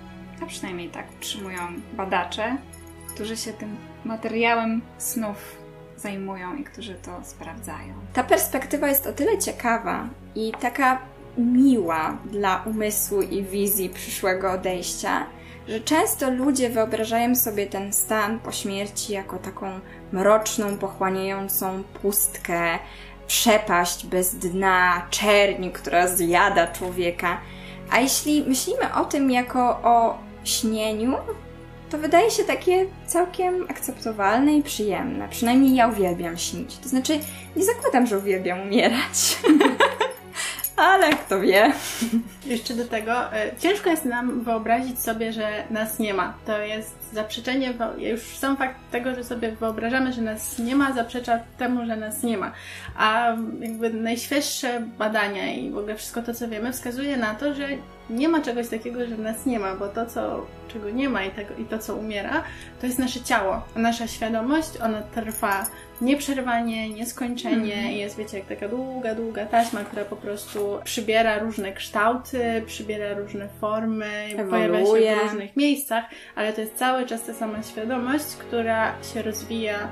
A 0.43 0.47
przynajmniej 0.47 0.89
tak 0.89 1.07
utrzymują 1.19 1.59
badacze, 1.93 2.57
którzy 3.15 3.37
się 3.37 3.53
tym 3.53 3.77
materiałem 4.05 4.83
snów 4.99 5.57
zajmują 5.97 6.57
i 6.57 6.65
którzy 6.65 6.95
to 6.95 7.21
sprawdzają. 7.25 7.95
Ta 8.13 8.25
perspektywa 8.25 8.89
jest 8.89 9.07
o 9.07 9.13
tyle 9.13 9.39
ciekawa 9.39 10.09
i 10.35 10.53
taka 10.61 10.99
miła 11.39 12.17
dla 12.25 12.63
umysłu 12.67 13.23
i 13.23 13.43
wizji 13.43 13.91
przyszłego 13.91 14.53
odejścia, 14.53 15.27
że 15.69 15.81
często 15.81 16.31
ludzie 16.31 16.71
wyobrażają 16.71 17.35
sobie 17.35 17.67
ten 17.67 17.93
stan 17.93 18.39
po 18.39 18.53
śmierci 18.53 19.13
jako 19.13 19.39
taką 19.39 19.81
mroczną, 20.13 20.79
pochłaniającą 20.79 21.83
pustkę, 22.03 22.79
przepaść 23.29 24.07
bez 24.07 24.35
dna, 24.35 25.07
czerń, 25.11 25.71
która 25.71 26.09
zjada 26.09 26.67
człowieka. 26.67 27.41
A 27.91 28.01
jeśli 28.01 28.43
myślimy 28.43 28.95
o 28.95 29.05
tym 29.05 29.31
jako 29.31 29.61
o 29.69 30.19
śnieniu, 30.45 31.15
to 31.91 31.99
wydaje 31.99 32.31
się 32.31 32.45
takie 32.45 32.87
całkiem 33.07 33.67
akceptowalne 33.71 34.57
i 34.57 34.63
przyjemne. 34.63 35.29
Przynajmniej 35.29 35.75
ja 35.75 35.89
uwielbiam 35.89 36.39
śnić. 36.39 36.77
To 36.77 36.89
znaczy, 36.89 37.19
nie 37.57 37.65
zakładam, 37.65 38.07
że 38.07 38.19
uwielbiam 38.19 38.61
umierać. 38.61 39.39
Ale 40.77 41.11
kto 41.11 41.41
wie. 41.41 41.73
Jeszcze 42.49 42.75
do 42.75 42.85
tego, 42.85 43.33
e, 43.33 43.57
ciężko 43.59 43.91
jest 43.91 44.05
nam 44.05 44.41
wyobrazić 44.41 44.99
sobie, 44.99 45.33
że 45.33 45.65
nas 45.71 45.99
nie 45.99 46.15
ma. 46.15 46.35
To 46.47 46.59
jest 46.59 47.13
zaprzeczenie, 47.13 47.75
już 47.99 48.23
sam 48.23 48.57
fakt 48.57 48.77
tego, 48.91 49.15
że 49.15 49.25
sobie 49.25 49.53
wyobrażamy, 49.53 50.13
że 50.13 50.23
nas 50.23 50.59
nie 50.59 50.77
ma, 50.77 50.93
zaprzecza 50.93 51.41
temu, 51.59 51.87
że 51.87 51.97
nas 51.97 52.23
nie 52.23 52.39
ma. 52.39 52.53
A 52.97 53.37
jakby 53.61 53.93
najświeższe 53.93 54.81
badania 54.99 55.53
i 55.53 55.71
w 55.71 55.79
ogóle 55.79 55.97
wszystko 55.97 56.23
to, 56.23 56.35
co 56.35 56.49
wiemy, 56.49 56.73
wskazuje 56.73 57.17
na 57.17 57.35
to, 57.35 57.55
że 57.55 57.69
nie 58.11 58.29
ma 58.29 58.43
czegoś 58.43 58.69
takiego, 58.69 59.07
że 59.07 59.17
nas 59.17 59.47
nie 59.47 59.59
ma, 59.59 59.75
bo 59.75 59.89
to, 59.89 60.07
co, 60.07 60.47
czego 60.69 60.91
nie 60.91 61.09
ma 61.09 61.25
i, 61.25 61.31
tego, 61.31 61.55
i 61.59 61.65
to, 61.65 61.79
co 61.79 61.97
umiera, 61.97 62.43
to 62.81 62.87
jest 62.87 62.99
nasze 62.99 63.21
ciało. 63.21 63.63
Nasza 63.77 64.07
świadomość, 64.07 64.71
ona 64.81 65.03
trwa 65.03 65.67
nieprzerwanie, 66.01 66.91
nieskończenie 66.91 67.75
mm. 67.75 67.93
jest, 67.93 68.17
wiecie, 68.17 68.39
jak 68.39 68.47
taka 68.47 68.69
długa, 68.69 69.15
długa 69.15 69.47
taśma, 69.47 69.81
która 69.81 70.05
po 70.05 70.17
prostu 70.17 70.79
przybiera 70.85 71.39
różne 71.39 71.73
kształty, 71.73 72.38
przybiera 72.67 73.15
różne 73.15 73.49
formy, 73.61 74.29
Ewoluuje. 74.37 74.69
pojawia 74.69 75.15
się 75.15 75.21
w 75.21 75.23
różnych 75.23 75.57
miejscach, 75.57 76.05
ale 76.35 76.53
to 76.53 76.61
jest 76.61 76.77
cały 76.77 77.07
czas 77.07 77.27
ta 77.27 77.35
sama 77.35 77.63
świadomość, 77.63 78.25
która 78.25 79.03
się 79.03 79.23
rozwija, 79.23 79.89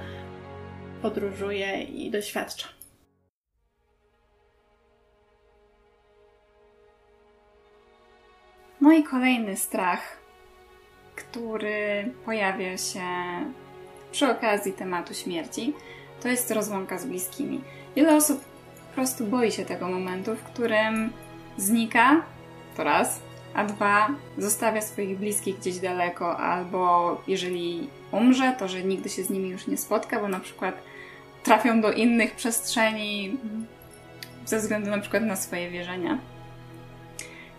podróżuje 1.02 1.82
i 1.82 2.10
doświadcza. 2.10 2.68
No 8.80 8.92
i 8.92 9.02
kolejny 9.02 9.56
strach, 9.56 10.16
który 11.16 12.12
pojawia 12.24 12.76
się 12.76 13.00
przy 14.12 14.30
okazji 14.30 14.72
tematu 14.72 15.14
śmierci, 15.14 15.74
to 16.22 16.28
jest 16.28 16.50
rozłąka 16.50 16.98
z 16.98 17.06
bliskimi. 17.06 17.60
Wiele 17.96 18.16
osób 18.16 18.44
po 18.88 18.94
prostu 18.94 19.24
boi 19.24 19.52
się 19.52 19.64
tego 19.64 19.88
momentu, 19.88 20.36
w 20.36 20.42
którym 20.42 21.12
znika, 21.56 22.22
to 22.76 22.84
raz, 22.84 23.20
a 23.54 23.64
dwa, 23.64 24.08
zostawia 24.38 24.82
swoich 24.82 25.18
bliskich 25.18 25.58
gdzieś 25.58 25.78
daleko, 25.78 26.38
albo 26.38 27.22
jeżeli 27.26 27.88
umrze, 28.12 28.56
to 28.58 28.68
że 28.68 28.82
nigdy 28.82 29.08
się 29.08 29.24
z 29.24 29.30
nimi 29.30 29.48
już 29.48 29.66
nie 29.66 29.76
spotka, 29.76 30.20
bo 30.20 30.28
na 30.28 30.40
przykład 30.40 30.82
trafią 31.42 31.80
do 31.80 31.92
innych 31.92 32.34
przestrzeni 32.34 33.38
ze 34.46 34.58
względu 34.58 34.90
na 34.90 34.98
przykład 34.98 35.22
na 35.22 35.36
swoje 35.36 35.70
wierzenia. 35.70 36.18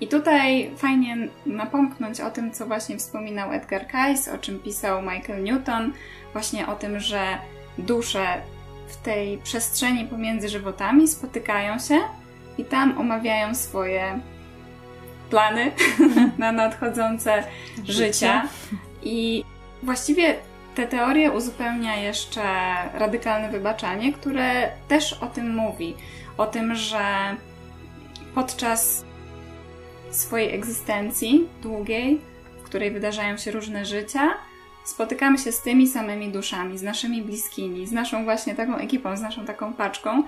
I 0.02 0.08
tutaj 0.08 0.72
fajnie 0.78 1.18
napomknąć 1.46 2.22
o 2.22 2.32
tym, 2.32 2.52
co 2.52 2.66
właśnie 2.66 2.98
wspominał 2.98 3.52
Edgar 3.52 3.88
Cayce, 3.88 4.34
o 4.34 4.38
czym 4.38 4.60
pisał 4.60 5.02
Michael 5.02 5.44
Newton, 5.44 5.94
właśnie 6.34 6.68
o 6.68 6.76
tym, 6.76 7.00
że 7.00 7.38
dusze 7.78 8.42
w 8.88 8.98
tej 8.98 9.38
przestrzeni 9.38 10.06
pomiędzy 10.06 10.50
żywotami 10.50 11.08
spotykają 11.08 11.80
się 11.80 12.00
i 12.58 12.66
tam 12.66 12.98
omawiają 12.98 13.56
swoje 13.56 14.20
plany 15.30 15.72
na 16.38 16.52
nadchodzące 16.52 17.44
życie. 17.78 17.94
życia. 17.94 18.48
I 19.04 19.44
właściwie 19.84 20.36
tę 20.76 20.88
teorię 20.88 21.32
uzupełnia 21.32 21.96
jeszcze 21.96 22.42
radykalne 22.94 23.50
wybaczanie, 23.50 24.14
które 24.14 24.72
też 24.88 25.14
o 25.14 25.28
tym 25.28 25.56
mówi. 25.56 25.96
O 26.38 26.46
tym, 26.46 26.76
że 26.76 27.36
podczas 28.36 29.06
swojej 30.12 30.56
egzystencji 30.56 31.48
długiej, 31.62 32.22
w 32.62 32.64
której 32.64 32.92
wydarzają 32.92 33.38
się 33.38 33.52
różne 33.52 33.86
życia, 33.86 34.34
spotykamy 34.84 35.38
się 35.38 35.52
z 35.52 35.62
tymi 35.62 35.88
samymi 35.88 36.32
duszami, 36.32 36.78
z 36.78 36.84
naszymi 36.84 37.22
bliskimi, 37.22 37.88
z 37.88 37.92
naszą 37.92 38.24
właśnie 38.24 38.56
taką 38.56 38.76
ekipą, 38.76 39.18
z 39.18 39.22
naszą 39.22 39.46
taką 39.46 39.74
paczką, 39.74 40.24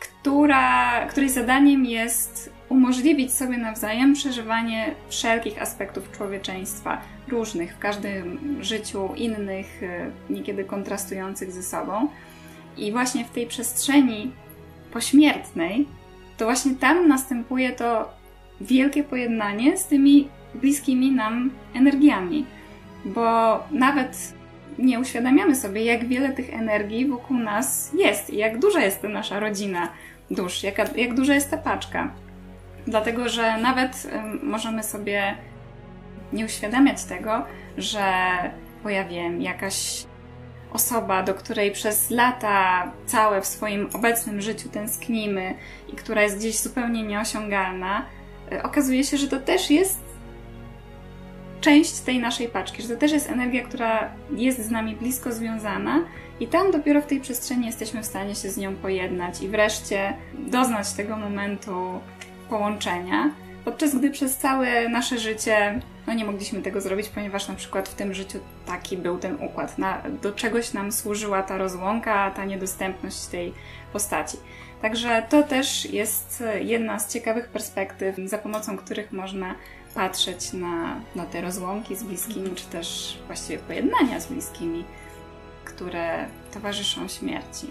która, 0.00 1.06
której 1.06 1.30
zadaniem 1.30 1.84
jest 1.84 2.52
umożliwić 2.68 3.32
sobie 3.32 3.58
nawzajem 3.58 4.14
przeżywanie 4.14 4.94
wszelkich 5.08 5.62
aspektów 5.62 6.12
człowieczeństwa, 6.12 7.00
różnych, 7.28 7.74
w 7.74 7.78
każdym 7.78 8.58
życiu 8.60 9.08
innych, 9.16 9.82
e, 9.82 10.10
niekiedy 10.30 10.64
kontrastujących 10.64 11.52
ze 11.52 11.62
sobą. 11.62 12.08
I 12.76 12.92
właśnie 12.92 13.24
w 13.24 13.30
tej 13.30 13.46
przestrzeni 13.46 14.32
pośmiertnej, 14.92 15.86
to 16.36 16.44
właśnie 16.44 16.74
tam 16.74 17.08
następuje 17.08 17.72
to 17.72 18.08
wielkie 18.60 19.04
pojednanie 19.04 19.78
z 19.78 19.86
tymi 19.86 20.28
bliskimi 20.54 21.12
nam 21.12 21.50
energiami, 21.74 22.46
bo 23.04 23.58
nawet 23.70 24.34
nie 24.78 25.00
uświadamiamy 25.00 25.56
sobie, 25.56 25.84
jak 25.84 26.08
wiele 26.08 26.32
tych 26.32 26.54
energii 26.54 27.06
wokół 27.06 27.36
nas 27.36 27.92
jest 27.98 28.30
i 28.30 28.36
jak 28.36 28.58
duża 28.58 28.80
jest 28.80 29.02
ta 29.02 29.08
nasza 29.08 29.40
rodzina 29.40 29.88
dusz, 30.30 30.62
jak, 30.62 30.96
jak 30.96 31.14
duża 31.14 31.34
jest 31.34 31.50
ta 31.50 31.58
paczka. 31.58 32.10
Dlatego, 32.86 33.28
że 33.28 33.58
nawet 33.58 34.06
możemy 34.42 34.82
sobie 34.82 35.34
nie 36.32 36.44
uświadamiać 36.44 37.04
tego, 37.04 37.44
że 37.78 38.04
pojawi 38.82 39.42
jakaś 39.42 40.04
osoba, 40.72 41.22
do 41.22 41.34
której 41.34 41.72
przez 41.72 42.10
lata 42.10 42.92
całe 43.06 43.40
w 43.40 43.46
swoim 43.46 43.88
obecnym 43.94 44.40
życiu 44.40 44.68
tęsknimy 44.68 45.54
i 45.92 45.96
która 45.96 46.22
jest 46.22 46.38
gdzieś 46.38 46.58
zupełnie 46.58 47.02
nieosiągalna, 47.02 48.06
e, 48.52 48.62
okazuje 48.62 49.04
się, 49.04 49.16
że 49.16 49.28
to 49.28 49.40
też 49.40 49.70
jest 49.70 50.03
część 51.64 52.00
tej 52.00 52.18
naszej 52.18 52.48
paczki, 52.48 52.82
że 52.82 52.88
to 52.88 52.96
też 52.96 53.12
jest 53.12 53.30
energia, 53.30 53.64
która 53.64 54.10
jest 54.36 54.66
z 54.66 54.70
nami 54.70 54.96
blisko 54.96 55.32
związana 55.32 56.04
i 56.40 56.46
tam 56.46 56.70
dopiero 56.70 57.02
w 57.02 57.06
tej 57.06 57.20
przestrzeni 57.20 57.66
jesteśmy 57.66 58.02
w 58.02 58.06
stanie 58.06 58.34
się 58.34 58.50
z 58.50 58.56
nią 58.56 58.76
pojednać 58.76 59.42
i 59.42 59.48
wreszcie 59.48 60.16
doznać 60.34 60.92
tego 60.92 61.16
momentu 61.16 62.00
połączenia, 62.48 63.30
podczas 63.64 63.96
gdy 63.96 64.10
przez 64.10 64.36
całe 64.36 64.88
nasze 64.88 65.18
życie 65.18 65.80
no 66.06 66.14
nie 66.14 66.24
mogliśmy 66.24 66.62
tego 66.62 66.80
zrobić, 66.80 67.08
ponieważ 67.08 67.48
na 67.48 67.54
przykład 67.54 67.88
w 67.88 67.94
tym 67.94 68.14
życiu 68.14 68.38
taki 68.66 68.96
był 68.96 69.18
ten 69.18 69.36
układ. 69.42 69.78
Na, 69.78 70.02
do 70.22 70.32
czegoś 70.32 70.72
nam 70.72 70.92
służyła 70.92 71.42
ta 71.42 71.58
rozłąka, 71.58 72.30
ta 72.30 72.44
niedostępność 72.44 73.26
tej 73.26 73.52
postaci. 73.92 74.36
Także 74.82 75.22
to 75.28 75.42
też 75.42 75.92
jest 75.92 76.44
jedna 76.60 76.98
z 76.98 77.12
ciekawych 77.12 77.48
perspektyw, 77.48 78.16
za 78.24 78.38
pomocą 78.38 78.76
których 78.76 79.12
można 79.12 79.54
patrzeć 79.94 80.52
na, 80.52 81.00
na 81.14 81.26
te 81.26 81.40
rozłąki 81.40 81.96
z 81.96 82.02
bliskimi, 82.02 82.54
czy 82.54 82.66
też 82.66 83.18
właściwie 83.26 83.58
pojednania 83.58 84.20
z 84.20 84.26
bliskimi, 84.26 84.84
które 85.64 86.26
towarzyszą 86.54 87.08
śmierci. 87.08 87.66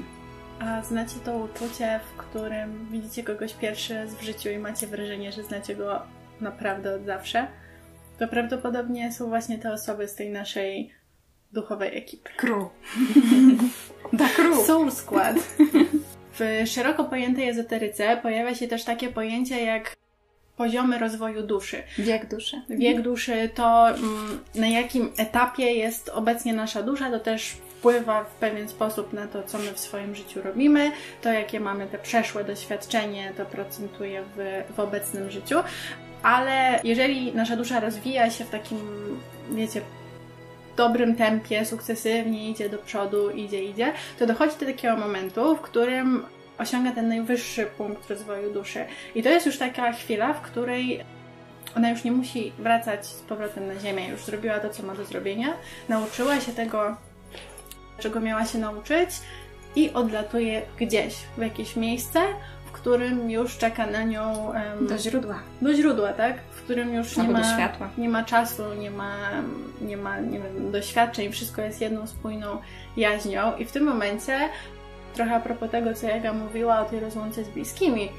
A 0.59 0.81
znacie 0.81 1.15
to 1.25 1.37
uczucie, 1.37 1.99
w 2.13 2.17
którym 2.17 2.87
widzicie 2.91 3.23
kogoś 3.23 3.53
pierwszy 3.53 3.93
raz 3.93 4.15
w 4.15 4.21
życiu 4.21 4.49
i 4.49 4.57
macie 4.57 4.87
wrażenie, 4.87 5.31
że 5.31 5.43
znacie 5.43 5.75
go 5.75 6.01
naprawdę 6.41 6.95
od 6.95 7.05
zawsze? 7.05 7.47
to 8.19 8.27
prawdopodobnie 8.27 9.11
są 9.11 9.27
właśnie 9.27 9.57
te 9.57 9.73
osoby 9.73 10.07
z 10.07 10.15
tej 10.15 10.29
naszej 10.29 10.93
duchowej 11.51 11.97
ekipy. 11.97 12.29
Crew. 12.37 12.63
Da 14.13 14.29
crew. 14.29 14.65
Soul 14.65 14.91
Squad. 14.91 15.37
W 16.39 16.63
szeroko 16.65 17.03
pojętej 17.03 17.49
ezoteryce 17.49 18.17
pojawia 18.17 18.55
się 18.55 18.67
też 18.67 18.83
takie 18.83 19.09
pojęcie 19.09 19.63
jak 19.63 19.92
poziomy 20.57 20.99
rozwoju 20.99 21.43
duszy. 21.43 21.83
Wiek 21.97 22.25
duszy. 22.29 22.61
Wiek 22.69 23.01
duszy 23.01 23.49
to 23.55 23.89
mm, 23.89 24.39
na 24.55 24.67
jakim 24.67 25.11
etapie 25.17 25.73
jest 25.73 26.09
obecnie 26.09 26.53
nasza 26.53 26.83
dusza, 26.83 27.11
to 27.11 27.19
też 27.19 27.57
wpływa 27.83 28.23
w 28.23 28.35
pewien 28.35 28.69
sposób 28.69 29.13
na 29.13 29.27
to, 29.27 29.43
co 29.43 29.57
my 29.57 29.73
w 29.73 29.79
swoim 29.79 30.15
życiu 30.15 30.41
robimy, 30.41 30.91
to 31.21 31.31
jakie 31.31 31.59
mamy 31.59 31.87
te 31.87 31.97
przeszłe 31.97 32.43
doświadczenie, 32.43 33.33
to 33.37 33.45
procentuje 33.45 34.23
w, 34.35 34.63
w 34.75 34.79
obecnym 34.79 35.31
życiu. 35.31 35.55
Ale 36.23 36.79
jeżeli 36.83 37.35
nasza 37.35 37.55
dusza 37.55 37.79
rozwija 37.79 38.29
się 38.29 38.45
w 38.45 38.49
takim, 38.49 38.79
wiecie, 39.51 39.81
dobrym 40.77 41.15
tempie, 41.15 41.65
sukcesywnie 41.65 42.49
idzie 42.49 42.69
do 42.69 42.77
przodu, 42.77 43.29
idzie, 43.29 43.63
idzie, 43.63 43.93
to 44.19 44.25
dochodzi 44.25 44.53
do 44.59 44.65
takiego 44.65 44.97
momentu, 44.97 45.55
w 45.55 45.61
którym 45.61 46.25
osiąga 46.57 46.91
ten 46.91 47.07
najwyższy 47.07 47.65
punkt 47.65 48.09
rozwoju 48.09 48.53
duszy. 48.53 48.85
I 49.15 49.23
to 49.23 49.29
jest 49.29 49.45
już 49.45 49.57
taka 49.57 49.91
chwila, 49.91 50.33
w 50.33 50.41
której 50.41 51.03
ona 51.77 51.89
już 51.89 52.03
nie 52.03 52.11
musi 52.11 52.51
wracać 52.59 53.05
z 53.05 53.21
powrotem 53.21 53.67
na 53.67 53.79
ziemię, 53.79 54.07
już 54.09 54.25
zrobiła 54.25 54.59
to, 54.59 54.69
co 54.69 54.83
ma 54.83 54.95
do 54.95 55.05
zrobienia, 55.05 55.53
nauczyła 55.89 56.39
się 56.39 56.51
tego, 56.51 56.95
czego 57.99 58.19
miała 58.19 58.45
się 58.45 58.57
nauczyć 58.57 59.09
i 59.75 59.93
odlatuje 59.93 60.61
gdzieś, 60.79 61.15
w 61.37 61.41
jakieś 61.41 61.75
miejsce, 61.75 62.19
w 62.65 62.71
którym 62.71 63.31
już 63.31 63.57
czeka 63.57 63.85
na 63.85 64.03
nią 64.03 64.53
um, 64.77 64.87
Do 64.87 64.97
źródła. 64.97 65.39
do 65.61 65.73
źródła, 65.73 66.13
tak? 66.13 66.37
W 66.51 66.61
którym 66.63 66.93
już 66.93 67.17
nie 67.17 67.23
Albo 67.23 67.33
ma, 67.33 67.53
światła. 67.53 67.89
nie 67.97 68.09
ma 68.09 68.23
czasu, 68.23 68.73
nie 68.73 68.91
ma, 68.91 69.15
nie 69.81 69.97
ma 69.97 70.19
nie 70.19 70.39
wiem, 70.39 70.71
doświadczeń, 70.71 71.31
wszystko 71.31 71.61
jest 71.61 71.81
jedną 71.81 72.07
spójną 72.07 72.57
jaźnią. 72.97 73.57
I 73.57 73.65
w 73.65 73.71
tym 73.71 73.83
momencie, 73.83 74.39
trochę 75.13 75.35
a 75.35 75.39
propos 75.39 75.71
tego, 75.71 75.93
co 75.93 76.07
Jaga 76.07 76.33
mówiła 76.33 76.79
o 76.79 76.85
tej 76.85 76.99
rozłące 76.99 77.43
z 77.43 77.49
bliskimi, 77.49 78.09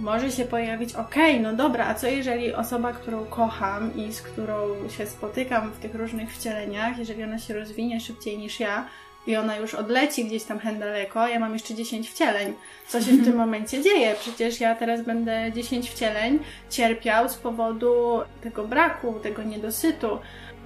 może 0.00 0.30
się 0.30 0.44
pojawić, 0.44 0.94
okej, 0.94 1.40
no 1.40 1.52
dobra, 1.52 1.86
a 1.86 1.94
co 1.94 2.06
jeżeli 2.06 2.54
osoba, 2.54 2.92
którą 2.92 3.24
kocham 3.24 3.96
i 3.96 4.12
z 4.12 4.22
którą 4.22 4.88
się 4.88 5.06
spotykam 5.06 5.72
w 5.72 5.78
tych 5.78 5.94
różnych 5.94 6.34
wcieleniach, 6.34 6.98
jeżeli 6.98 7.24
ona 7.24 7.38
się 7.38 7.54
rozwinie 7.54 8.00
szybciej 8.00 8.38
niż 8.38 8.60
ja 8.60 8.86
i 9.26 9.36
ona 9.36 9.56
już 9.56 9.74
odleci 9.74 10.24
gdzieś 10.24 10.44
tam 10.44 10.58
hen 10.58 10.78
daleko, 10.78 11.28
ja 11.28 11.38
mam 11.38 11.52
jeszcze 11.52 11.74
10 11.74 12.10
wcieleń. 12.10 12.54
Co 12.88 13.00
się 13.00 13.12
w 13.12 13.24
tym 13.24 13.36
momencie 13.44 13.82
dzieje? 13.82 14.14
Przecież 14.20 14.60
ja 14.60 14.74
teraz 14.74 15.02
będę 15.02 15.52
10 15.52 15.90
wcieleń 15.90 16.38
cierpiał 16.70 17.28
z 17.28 17.34
powodu 17.34 18.20
tego 18.42 18.64
braku, 18.64 19.20
tego 19.22 19.42
niedosytu. 19.42 20.18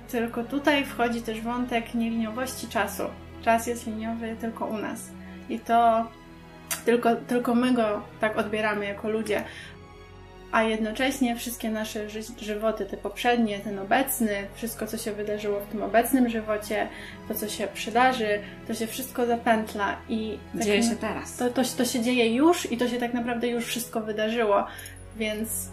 Tylko 0.08 0.44
tutaj 0.44 0.84
wchodzi 0.84 1.22
też 1.22 1.40
wątek 1.40 1.94
nieliniowości 1.94 2.68
czasu. 2.68 3.02
Czas 3.42 3.66
jest 3.66 3.86
liniowy 3.86 4.36
tylko 4.40 4.66
u 4.66 4.78
nas. 4.78 5.08
I 5.48 5.58
to 5.60 6.06
tylko, 6.84 7.16
tylko 7.16 7.54
my 7.54 7.72
go 7.72 8.02
tak 8.20 8.38
odbieramy 8.38 8.84
jako 8.84 9.10
ludzie. 9.10 9.44
A 10.52 10.62
jednocześnie 10.62 11.36
wszystkie 11.36 11.70
nasze 11.70 12.10
ży 12.10 12.20
żywoty, 12.40 12.86
te 12.86 12.96
poprzednie, 12.96 13.58
ten 13.58 13.78
obecny, 13.78 14.46
wszystko 14.54 14.86
co 14.86 14.96
się 14.96 15.12
wydarzyło 15.12 15.60
w 15.60 15.66
tym 15.66 15.82
obecnym 15.82 16.28
żywocie, 16.28 16.88
to 17.28 17.34
co 17.34 17.48
się 17.48 17.68
przydarzy, 17.74 18.38
to 18.66 18.74
się 18.74 18.86
wszystko 18.86 19.26
zapętla 19.26 19.96
i 20.08 20.38
Dzieje 20.54 20.76
takim- 20.76 20.90
się 20.90 20.96
teraz. 20.96 21.36
to, 21.36 21.50
to, 21.50 21.62
to 21.76 21.84
się 21.84 22.00
dzieje 22.02 22.34
już 22.34 22.72
i 22.72 22.76
to 22.76 22.88
się 22.88 22.96
tak 22.96 23.14
naprawdę 23.14 23.48
już 23.48 23.64
wszystko 23.66 24.00
wydarzyło. 24.00 24.66
Więc 25.16 25.68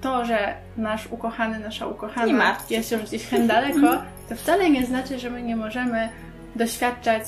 to, 0.00 0.24
że 0.24 0.54
nasz 0.76 1.06
ukochany, 1.06 1.58
nasza 1.58 1.86
ukochana 1.86 2.56
jest 2.70 2.92
już 2.92 3.02
gdzieś 3.02 3.26
hen 3.26 3.46
daleko, 3.46 4.02
to 4.28 4.36
wcale 4.36 4.70
nie 4.70 4.86
znaczy, 4.86 5.18
że 5.18 5.30
my 5.30 5.42
nie 5.42 5.56
możemy 5.56 6.08
doświadczać 6.56 7.24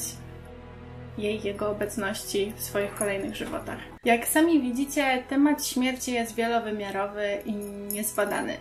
jej, 1.19 1.43
jego 1.43 1.71
obecności 1.71 2.53
w 2.57 2.61
swoich 2.63 2.95
kolejnych 2.95 3.37
żywotach. 3.37 3.79
Jak 4.05 4.29
sami 4.29 4.61
widzicie, 4.63 5.23
temat 5.29 5.67
śmierci 5.67 6.13
jest 6.13 6.35
wielowymiarowy 6.35 7.39
i 7.45 7.53
niezbadany. 7.93 8.57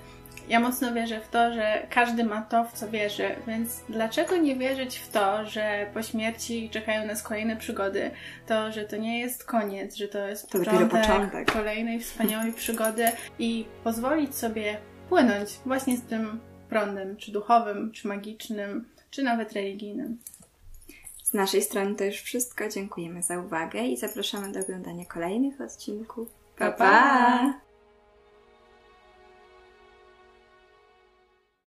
Ja 0.50 0.60
mocno 0.60 0.94
wierzę 0.94 1.20
w 1.22 1.28
to, 1.30 1.54
że 1.54 1.88
każdy 1.90 2.24
ma 2.24 2.42
to, 2.42 2.64
w 2.64 2.74
co 2.74 2.90
wierzy, 2.90 3.30
więc 3.48 3.84
dlaczego 3.90 4.38
nie 4.38 4.56
wierzyć 4.56 4.98
w 4.98 5.10
to, 5.10 5.46
że 5.46 5.88
po 5.94 6.04
śmierci 6.04 6.70
czekają 6.70 7.08
nas 7.08 7.24
kolejne 7.24 7.56
przygody, 7.58 8.12
to, 8.48 8.72
że 8.72 8.86
to 8.86 8.98
nie 8.98 9.20
jest 9.20 9.44
koniec, 9.44 9.96
że 9.96 10.08
to 10.08 10.28
jest 10.28 10.50
To 10.50 10.60
początek. 10.90 11.52
kolejnej 11.52 12.00
wspaniałej 12.00 12.54
przygody 12.54 13.06
i 13.40 13.66
pozwolić 13.84 14.36
sobie 14.36 14.78
płynąć 15.10 15.50
właśnie 15.66 15.98
z 15.98 16.02
tym 16.02 16.40
prądem, 16.70 17.18
czy 17.18 17.32
duchowym, 17.32 17.92
czy 17.92 18.08
magicznym, 18.08 18.86
czy 19.12 19.24
nawet 19.24 19.54
religijnym. 19.54 20.18
Z 21.30 21.34
naszej 21.34 21.62
strony 21.62 21.96
to 21.96 22.04
już 22.04 22.16
wszystko. 22.16 22.70
Dziękujemy 22.70 23.24
za 23.24 23.40
uwagę 23.40 23.82
i 23.82 23.98
zapraszamy 23.98 24.52
do 24.52 24.60
oglądania 24.60 25.06
kolejnych 25.06 25.62
odcinków. 25.62 26.30
Pa, 26.58 26.72
pa! 26.72 26.78
pa! 26.78 27.69